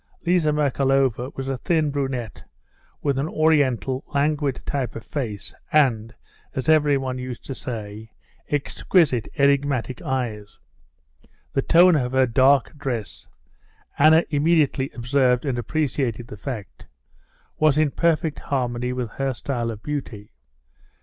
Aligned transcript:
Liza 0.25 0.49
Merkalova 0.51 1.29
was 1.35 1.47
a 1.47 1.59
thin 1.59 1.91
brunette, 1.91 2.43
with 3.03 3.19
an 3.19 3.27
Oriental, 3.29 4.03
languid 4.15 4.59
type 4.65 4.95
of 4.95 5.03
face, 5.05 5.53
and—as 5.71 6.67
everyone 6.67 7.19
used 7.19 7.43
to 7.43 7.53
say—exquisite 7.53 9.27
enigmatic 9.37 10.01
eyes. 10.01 10.57
The 11.53 11.61
tone 11.61 11.95
of 11.95 12.13
her 12.13 12.25
dark 12.25 12.75
dress 12.79 13.27
(Anna 13.99 14.23
immediately 14.31 14.89
observed 14.95 15.45
and 15.45 15.59
appreciated 15.59 16.25
the 16.29 16.35
fact) 16.37 16.87
was 17.59 17.77
in 17.77 17.91
perfect 17.91 18.39
harmony 18.39 18.91
with 18.93 19.11
her 19.11 19.35
style 19.35 19.69
of 19.69 19.83
beauty. 19.83 20.31